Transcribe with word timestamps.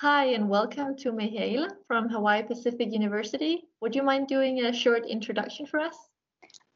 Hi, 0.00 0.26
and 0.26 0.48
welcome 0.48 0.94
to 0.98 1.10
Mihaela 1.10 1.70
from 1.88 2.08
Hawaii 2.08 2.44
Pacific 2.44 2.92
University. 2.92 3.64
Would 3.80 3.96
you 3.96 4.04
mind 4.04 4.28
doing 4.28 4.60
a 4.60 4.72
short 4.72 5.04
introduction 5.04 5.66
for 5.66 5.80
us? 5.80 5.96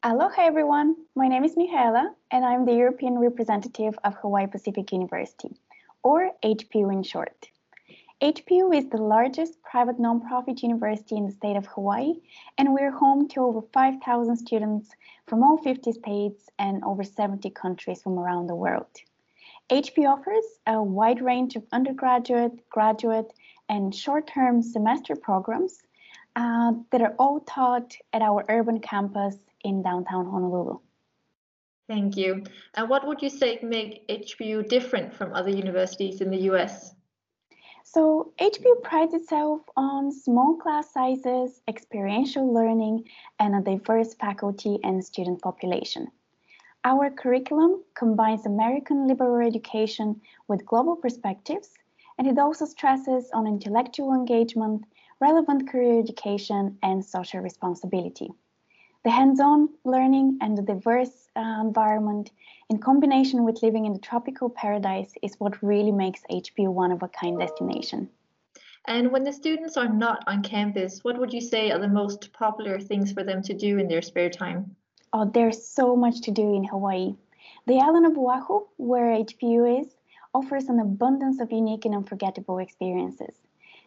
Aloha, 0.03 0.41
everyone. 0.41 0.97
My 1.15 1.29
name 1.29 1.45
is 1.45 1.55
Mihaela, 1.55 2.09
and 2.31 2.43
I'm 2.43 2.65
the 2.65 2.73
European 2.73 3.17
representative 3.17 3.97
of 4.03 4.15
Hawaii 4.15 4.47
Pacific 4.47 4.91
University, 4.91 5.55
or 6.03 6.31
HPU 6.43 6.91
in 6.91 7.01
short. 7.01 7.47
HPU 8.21 8.75
is 8.75 8.89
the 8.89 9.01
largest 9.01 9.61
private 9.61 9.99
nonprofit 9.99 10.61
university 10.61 11.15
in 11.15 11.25
the 11.25 11.31
state 11.31 11.55
of 11.55 11.65
Hawaii, 11.67 12.15
and 12.57 12.73
we're 12.73 12.91
home 12.91 13.29
to 13.29 13.39
over 13.39 13.61
5,000 13.71 14.35
students 14.35 14.89
from 15.27 15.43
all 15.43 15.55
50 15.55 15.93
states 15.93 16.49
and 16.59 16.83
over 16.83 17.05
70 17.05 17.49
countries 17.51 18.01
from 18.01 18.19
around 18.19 18.47
the 18.47 18.55
world. 18.55 18.91
HP 19.69 20.07
offers 20.07 20.43
a 20.67 20.81
wide 20.81 21.21
range 21.21 21.55
of 21.55 21.63
undergraduate, 21.71 22.69
graduate, 22.69 23.31
and 23.69 23.95
short-term 23.95 24.61
semester 24.61 25.15
programs 25.15 25.81
uh, 26.35 26.73
that 26.91 27.01
are 27.01 27.15
all 27.17 27.39
taught 27.41 27.95
at 28.11 28.21
our 28.21 28.43
urban 28.49 28.79
campus 28.79 29.35
in 29.63 29.81
downtown 29.81 30.25
Honolulu. 30.25 30.79
Thank 31.87 32.17
you. 32.17 32.43
And 32.75 32.89
what 32.89 33.07
would 33.07 33.21
you 33.21 33.29
say 33.29 33.59
make 33.61 34.07
HPU 34.07 34.67
different 34.67 35.13
from 35.13 35.33
other 35.33 35.49
universities 35.49 36.21
in 36.21 36.29
the 36.29 36.41
US? 36.51 36.93
So 37.83 38.33
HPU 38.39 38.81
prides 38.81 39.13
itself 39.13 39.61
on 39.75 40.11
small 40.11 40.55
class 40.55 40.91
sizes, 40.91 41.61
experiential 41.67 42.51
learning, 42.51 43.07
and 43.39 43.55
a 43.55 43.61
diverse 43.61 44.13
faculty 44.15 44.79
and 44.83 45.03
student 45.03 45.41
population. 45.41 46.07
Our 46.85 47.09
curriculum 47.09 47.81
combines 47.95 48.45
American 48.45 49.07
liberal 49.07 49.47
education 49.47 50.19
with 50.49 50.65
global 50.65 50.97
perspectives, 50.97 51.69
and 52.17 52.27
it 52.27 52.37
also 52.37 52.65
stresses 52.65 53.31
on 53.33 53.47
intellectual 53.47 54.13
engagement, 54.13 54.83
relevant 55.21 55.69
career 55.69 55.97
education, 55.97 56.77
and 56.83 57.05
social 57.05 57.39
responsibility. 57.39 58.33
The 59.05 59.11
hands-on 59.11 59.69
learning 59.85 60.39
and 60.41 60.57
the 60.57 60.61
diverse 60.61 61.29
uh, 61.37 61.61
environment 61.61 62.31
in 62.69 62.79
combination 62.79 63.45
with 63.45 63.63
living 63.63 63.85
in 63.85 63.93
the 63.93 63.99
tropical 63.99 64.49
paradise 64.49 65.13
is 65.21 65.39
what 65.39 65.63
really 65.63 65.91
makes 65.93 66.23
HPU 66.29 66.69
one 66.69 66.91
of 66.91 67.01
a 67.01 67.07
kind 67.07 67.39
destination. 67.39 68.09
And 68.85 69.09
when 69.09 69.23
the 69.23 69.31
students 69.31 69.77
are 69.77 69.87
not 69.87 70.23
on 70.27 70.43
campus, 70.43 71.01
what 71.01 71.17
would 71.17 71.31
you 71.31 71.39
say 71.39 71.71
are 71.71 71.79
the 71.79 71.87
most 71.87 72.33
popular 72.33 72.77
things 72.81 73.13
for 73.13 73.23
them 73.23 73.41
to 73.43 73.53
do 73.53 73.77
in 73.77 73.87
their 73.87 74.01
spare 74.01 74.29
time? 74.29 74.75
Oh, 75.15 75.25
there's 75.25 75.63
so 75.63 75.95
much 75.95 76.21
to 76.21 76.31
do 76.31 76.55
in 76.55 76.63
Hawaii. 76.63 77.15
The 77.67 77.79
island 77.79 78.07
of 78.07 78.17
Oahu, 78.17 78.65
where 78.77 79.15
HPU 79.15 79.81
is, 79.81 79.95
offers 80.33 80.69
an 80.69 80.79
abundance 80.79 81.39
of 81.39 81.51
unique 81.51 81.85
and 81.85 81.93
unforgettable 81.93 82.57
experiences. 82.57 83.35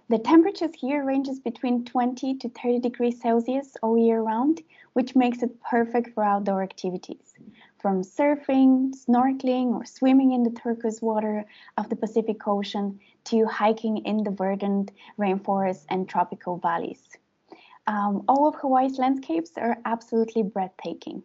The 0.08 0.18
temperatures 0.18 0.70
here 0.78 1.04
ranges 1.04 1.40
between 1.40 1.84
20 1.84 2.36
to 2.36 2.48
30 2.48 2.78
degrees 2.78 3.20
Celsius 3.20 3.76
all 3.82 3.98
year 3.98 4.22
round, 4.22 4.62
which 4.92 5.16
makes 5.16 5.42
it 5.42 5.60
perfect 5.60 6.14
for 6.14 6.22
outdoor 6.22 6.62
activities. 6.62 7.34
From 7.80 8.02
surfing, 8.02 8.94
snorkeling, 8.94 9.74
or 9.74 9.84
swimming 9.84 10.30
in 10.30 10.44
the 10.44 10.50
turquoise 10.50 11.02
water 11.02 11.44
of 11.76 11.88
the 11.88 11.96
Pacific 11.96 12.46
Ocean 12.46 13.00
to 13.24 13.46
hiking 13.46 13.96
in 13.96 14.22
the 14.22 14.30
verdant 14.30 14.92
rainforests 15.18 15.86
and 15.88 16.08
tropical 16.08 16.58
valleys. 16.58 17.18
Um, 17.86 18.24
all 18.28 18.48
of 18.48 18.56
Hawaii's 18.56 18.98
landscapes 18.98 19.52
are 19.56 19.78
absolutely 19.84 20.42
breathtaking. 20.42 21.22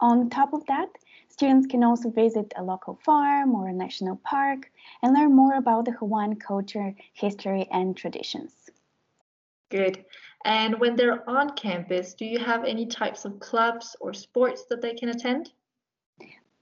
On 0.00 0.30
top 0.30 0.52
of 0.52 0.64
that, 0.66 0.88
students 1.28 1.66
can 1.66 1.82
also 1.82 2.10
visit 2.10 2.52
a 2.56 2.62
local 2.62 2.98
farm 3.04 3.54
or 3.54 3.68
a 3.68 3.72
national 3.72 4.16
park 4.16 4.70
and 5.02 5.14
learn 5.14 5.34
more 5.34 5.54
about 5.54 5.84
the 5.84 5.92
Hawaiian 5.92 6.36
culture, 6.36 6.94
history, 7.14 7.66
and 7.72 7.96
traditions. 7.96 8.70
Good. 9.70 10.04
And 10.44 10.78
when 10.78 10.94
they're 10.94 11.28
on 11.28 11.56
campus, 11.56 12.14
do 12.14 12.24
you 12.24 12.38
have 12.38 12.64
any 12.64 12.86
types 12.86 13.24
of 13.24 13.40
clubs 13.40 13.96
or 14.00 14.14
sports 14.14 14.66
that 14.66 14.80
they 14.80 14.94
can 14.94 15.08
attend? 15.08 15.50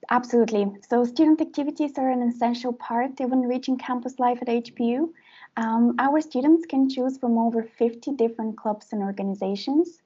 Absolutely. 0.09 0.67
So 0.87 1.03
student 1.03 1.41
activities 1.41 1.97
are 1.97 2.09
an 2.09 2.21
essential 2.23 2.73
part 2.73 3.19
of 3.19 3.31
enriching 3.31 3.77
campus 3.77 4.17
life 4.19 4.39
at 4.41 4.47
HPU. 4.47 5.09
Um, 5.57 5.95
our 5.99 6.19
students 6.21 6.65
can 6.65 6.89
choose 6.89 7.17
from 7.17 7.37
over 7.37 7.63
50 7.63 8.11
different 8.11 8.57
clubs 8.57 8.87
and 8.91 9.01
organizations, 9.01 10.01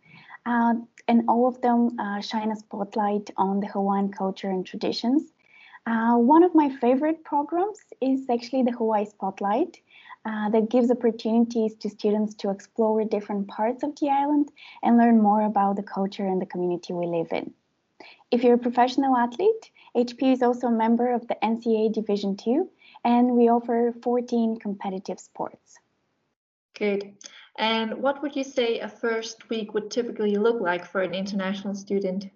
uh, 0.46 0.76
and 1.08 1.24
all 1.28 1.48
of 1.48 1.60
them 1.62 2.00
uh, 2.00 2.22
shine 2.22 2.52
a 2.52 2.56
spotlight 2.56 3.32
on 3.38 3.60
the 3.60 3.68
Hawaiian 3.68 4.12
culture 4.12 4.50
and 4.50 4.66
traditions. 4.66 5.34
Uh, 5.86 6.16
one 6.16 6.44
of 6.44 6.54
my 6.54 6.70
favorite 6.70 7.24
programs 7.24 7.80
is 8.00 8.30
actually 8.30 8.64
the 8.64 8.72
Hawaii 8.72 9.06
Spotlight. 9.06 9.82
Uh, 10.26 10.50
that 10.50 10.70
gives 10.70 10.92
opportunities 10.92 11.76
to 11.76 11.90
students 11.90 12.36
to 12.36 12.50
explore 12.50 13.06
different 13.06 13.48
parts 13.48 13.84
of 13.84 13.96
the 14.00 14.10
island 14.10 14.52
and 14.84 14.98
learn 14.98 15.22
more 15.22 15.44
about 15.44 15.78
the 15.78 15.81
culture 15.81 16.28
and 16.28 16.42
the 16.42 16.46
community 16.46 16.92
we 16.92 17.08
live 17.08 17.31
in. 17.31 17.54
If 18.30 18.44
you're 18.44 18.56
a 18.56 18.58
professional 18.58 19.16
athlete, 19.16 19.72
HP 19.96 20.34
is 20.34 20.44
also 20.44 20.68
a 20.68 20.72
member 20.72 21.14
of 21.14 21.26
the 21.30 21.38
NCAA 21.42 21.94
Division 21.94 22.36
II, 22.46 22.64
and 23.09 23.31
we 23.36 23.50
offer 23.50 23.94
14 24.03 24.58
competitive 24.58 25.20
sports. 25.20 25.80
Good. 26.78 27.14
And 27.58 27.88
what 28.03 28.22
would 28.22 28.36
you 28.36 28.44
say 28.44 28.80
a 28.80 28.88
first 28.88 29.50
week 29.50 29.74
would 29.74 29.90
typically 29.90 30.36
look 30.36 30.62
like 30.62 30.86
for 30.86 31.02
an 31.02 31.14
international 31.14 31.74
student? 31.74 32.30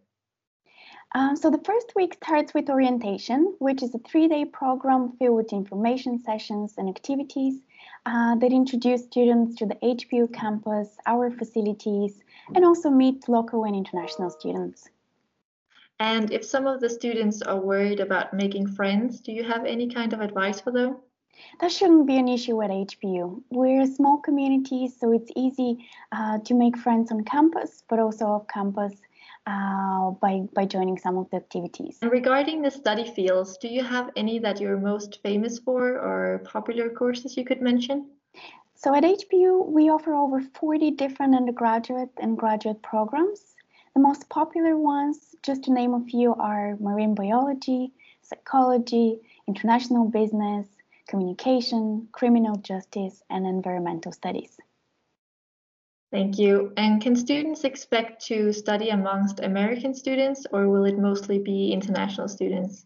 Um, 1.15 1.35
so 1.35 1.51
the 1.51 1.63
first 1.69 1.93
week 1.95 2.15
starts 2.15 2.55
with 2.55 2.71
orientation, 2.71 3.55
which 3.59 3.83
is 3.83 3.93
a 3.93 3.99
three-day 3.99 4.45
program 4.45 5.11
filled 5.19 5.37
with 5.37 5.53
information 5.53 6.17
sessions 6.17 6.73
and 6.79 6.89
activities 6.89 7.55
uh, 8.07 8.35
that 8.41 8.51
introduce 8.51 9.03
students 9.03 9.55
to 9.57 9.67
the 9.67 9.75
HPU 9.75 10.33
campus, 10.33 10.89
our 11.05 11.29
facilities, 11.29 12.23
and 12.55 12.65
also 12.65 12.89
meet 12.89 13.29
local 13.29 13.63
and 13.63 13.75
international 13.75 14.31
students. 14.31 14.89
And 16.03 16.33
if 16.33 16.43
some 16.43 16.67
of 16.67 16.81
the 16.81 16.89
students 16.89 17.41
are 17.41 17.57
worried 17.57 18.01
about 18.01 18.33
making 18.33 18.67
friends, 18.67 19.21
do 19.21 19.31
you 19.31 19.41
have 19.41 19.63
any 19.65 19.87
kind 19.87 20.11
of 20.11 20.19
advice 20.19 20.59
for 20.59 20.71
them? 20.71 20.97
That 21.61 21.71
shouldn't 21.71 22.07
be 22.07 22.17
an 22.17 22.27
issue 22.27 22.61
at 22.61 22.71
HPU. 22.71 23.41
We're 23.49 23.83
a 23.83 23.87
small 23.87 24.17
community, 24.17 24.89
so 24.89 25.13
it's 25.13 25.31
easy 25.37 25.87
uh, 26.11 26.39
to 26.39 26.53
make 26.55 26.77
friends 26.77 27.09
on 27.09 27.23
campus, 27.23 27.83
but 27.87 27.99
also 27.99 28.25
off 28.25 28.47
campus 28.49 28.91
uh, 29.47 30.11
by, 30.23 30.41
by 30.53 30.65
joining 30.65 30.97
some 30.97 31.17
of 31.17 31.29
the 31.29 31.37
activities. 31.37 31.99
And 32.01 32.11
regarding 32.11 32.61
the 32.61 32.71
study 32.71 33.09
fields, 33.09 33.57
do 33.57 33.69
you 33.69 33.81
have 33.81 34.09
any 34.17 34.39
that 34.39 34.59
you're 34.59 34.77
most 34.77 35.21
famous 35.23 35.57
for 35.59 35.99
or 36.07 36.41
popular 36.43 36.89
courses 36.89 37.37
you 37.37 37.45
could 37.45 37.61
mention? 37.61 38.09
So 38.75 38.93
at 38.93 39.03
HPU, 39.03 39.67
we 39.67 39.89
offer 39.89 40.13
over 40.13 40.41
40 40.41 40.91
different 40.91 41.33
undergraduate 41.33 42.09
and 42.17 42.37
graduate 42.37 42.81
programs. 42.81 43.52
The 43.95 44.01
most 44.01 44.27
popular 44.29 44.75
ones, 44.75 45.35
just 45.43 45.63
to 45.63 45.73
name 45.73 45.93
a 45.93 46.03
few, 46.03 46.33
are 46.33 46.75
marine 46.77 47.13
biology, 47.13 47.91
psychology, 48.21 49.21
international 49.47 50.05
business, 50.05 50.67
communication, 51.07 52.07
criminal 52.11 52.55
justice, 52.55 53.21
and 53.29 53.45
environmental 53.45 54.11
studies. 54.11 54.57
Thank 56.11 56.37
you. 56.37 56.73
And 56.77 57.01
can 57.01 57.15
students 57.15 57.63
expect 57.63 58.25
to 58.27 58.53
study 58.53 58.89
amongst 58.89 59.39
American 59.39 59.93
students 59.93 60.45
or 60.51 60.69
will 60.69 60.85
it 60.85 60.97
mostly 60.97 61.39
be 61.39 61.71
international 61.71 62.27
students? 62.27 62.85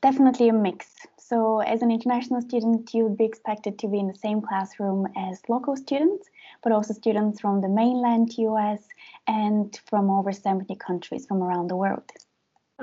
Definitely 0.00 0.48
a 0.48 0.52
mix. 0.52 0.88
So 1.18 1.60
as 1.60 1.82
an 1.82 1.90
international 1.90 2.42
student, 2.42 2.92
you 2.92 3.04
would 3.04 3.16
be 3.16 3.24
expected 3.24 3.78
to 3.78 3.88
be 3.88 3.98
in 3.98 4.06
the 4.06 4.14
same 4.14 4.42
classroom 4.42 5.06
as 5.16 5.40
local 5.48 5.76
students, 5.76 6.28
but 6.62 6.72
also 6.72 6.92
students 6.92 7.40
from 7.40 7.60
the 7.60 7.68
mainland 7.68 8.36
US 8.38 8.86
and 9.26 9.78
from 9.86 10.10
over 10.10 10.32
70 10.32 10.74
countries 10.76 11.26
from 11.26 11.42
around 11.42 11.68
the 11.68 11.76
world. 11.76 12.10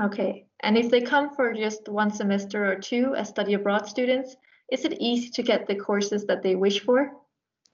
Okay. 0.02 0.46
And 0.62 0.78
if 0.78 0.90
they 0.90 1.02
come 1.02 1.36
for 1.36 1.54
just 1.54 1.88
one 1.90 2.12
semester 2.12 2.72
or 2.72 2.76
two 2.76 3.16
as 3.16 3.30
study 3.30 3.54
abroad 3.54 3.88
students, 3.88 4.36
is 4.72 4.86
it 4.86 4.98
easy 5.00 5.30
to 5.30 5.44
get 5.44 5.68
the 5.68 5.76
courses 5.76 6.26
that 6.26 6.44
they 6.44 6.56
wish 6.56 6.82
for? 6.82 7.12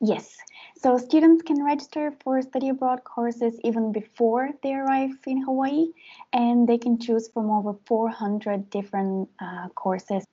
Yes. 0.01 0.38
So 0.75 0.97
students 0.97 1.44
can 1.44 1.63
register 1.63 2.13
for 2.24 2.42
study 2.42 2.69
abroad 2.69 3.03
courses 3.03 3.59
even 3.63 3.92
before 3.92 4.50
they 4.62 4.74
arrive 4.74 5.18
in 5.25 5.42
Hawaii, 5.42 5.88
and 6.33 6.68
they 6.68 6.77
can 6.77 7.00
choose 7.00 7.30
from 7.30 7.50
over 7.50 7.74
400 7.86 8.69
different 8.69 9.30
uh, 9.39 9.69
courses. 9.69 10.25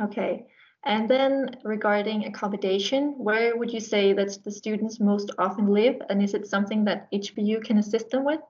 Okay. 0.00 0.46
And 0.84 1.08
then 1.08 1.56
regarding 1.62 2.24
accommodation, 2.24 3.14
where 3.16 3.56
would 3.56 3.72
you 3.72 3.80
say 3.80 4.12
that 4.14 4.38
the 4.44 4.50
students 4.50 4.98
most 4.98 5.30
often 5.38 5.68
live? 5.68 6.00
And 6.08 6.22
is 6.22 6.34
it 6.34 6.46
something 6.46 6.84
that 6.84 7.10
HPU 7.12 7.62
can 7.62 7.78
assist 7.78 8.10
them 8.10 8.24
with? 8.24 8.40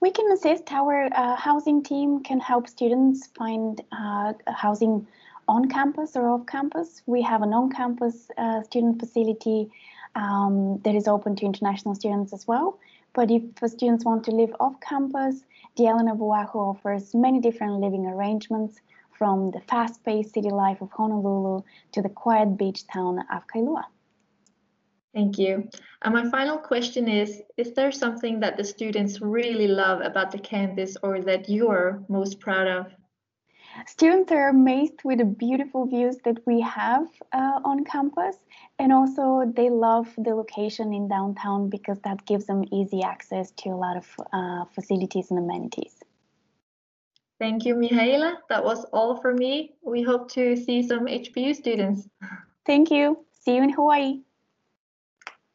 We 0.00 0.10
can 0.10 0.30
assist. 0.32 0.72
Our 0.72 1.08
uh, 1.12 1.36
housing 1.36 1.82
team 1.82 2.22
can 2.22 2.38
help 2.40 2.68
students 2.68 3.28
find 3.36 3.80
uh, 3.92 4.34
housing 4.46 5.06
on 5.50 5.68
campus 5.68 6.16
or 6.16 6.30
off 6.30 6.46
campus. 6.46 7.02
We 7.06 7.20
have 7.22 7.42
an 7.42 7.52
on 7.52 7.70
campus 7.70 8.30
uh, 8.38 8.62
student 8.62 9.00
facility 9.00 9.68
um, 10.14 10.80
that 10.84 10.94
is 10.94 11.08
open 11.08 11.34
to 11.36 11.44
international 11.44 11.94
students 11.96 12.32
as 12.32 12.46
well. 12.46 12.78
But 13.12 13.30
if 13.30 13.42
students 13.66 14.04
want 14.04 14.22
to 14.24 14.30
live 14.30 14.54
off 14.60 14.76
campus, 14.80 15.42
the 15.76 15.88
of 15.88 16.22
Oahu 16.22 16.58
offers 16.70 17.14
many 17.14 17.40
different 17.40 17.80
living 17.80 18.06
arrangements 18.06 18.80
from 19.18 19.50
the 19.50 19.60
fast-paced 19.60 20.32
city 20.34 20.50
life 20.50 20.80
of 20.80 20.90
Honolulu 20.92 21.62
to 21.92 22.00
the 22.00 22.08
quiet 22.08 22.56
beach 22.56 22.86
town 22.86 23.18
of 23.34 23.46
Kailua. 23.48 23.84
Thank 25.12 25.38
you. 25.38 25.68
And 26.02 26.14
my 26.14 26.30
final 26.30 26.58
question 26.58 27.08
is, 27.08 27.42
is 27.56 27.72
there 27.72 27.90
something 27.90 28.38
that 28.40 28.56
the 28.56 28.64
students 28.64 29.20
really 29.20 29.66
love 29.66 30.00
about 30.00 30.30
the 30.30 30.38
campus 30.38 30.96
or 31.02 31.20
that 31.22 31.48
you 31.48 31.68
are 31.68 32.00
most 32.08 32.38
proud 32.38 32.68
of? 32.68 32.86
Students 33.86 34.32
are 34.32 34.48
amazed 34.48 35.00
with 35.04 35.18
the 35.18 35.24
beautiful 35.24 35.86
views 35.86 36.18
that 36.24 36.38
we 36.46 36.60
have 36.60 37.06
uh, 37.32 37.60
on 37.64 37.84
campus 37.84 38.36
and 38.78 38.92
also 38.92 39.50
they 39.54 39.70
love 39.70 40.08
the 40.18 40.34
location 40.34 40.92
in 40.92 41.08
downtown 41.08 41.68
because 41.68 41.98
that 42.00 42.24
gives 42.26 42.46
them 42.46 42.64
easy 42.72 43.02
access 43.02 43.50
to 43.52 43.70
a 43.70 43.76
lot 43.76 43.96
of 43.96 44.06
uh, 44.32 44.64
facilities 44.74 45.30
and 45.30 45.38
amenities. 45.38 45.96
Thank 47.38 47.64
you, 47.64 47.74
Mihaela. 47.74 48.36
That 48.48 48.64
was 48.64 48.84
all 48.92 49.20
for 49.20 49.32
me. 49.32 49.72
We 49.82 50.02
hope 50.02 50.30
to 50.32 50.56
see 50.56 50.82
some 50.82 51.06
HPU 51.06 51.54
students. 51.54 52.06
Thank 52.66 52.90
you. 52.90 53.24
See 53.32 53.56
you 53.56 53.62
in 53.62 53.70
Hawaii. 53.70 54.20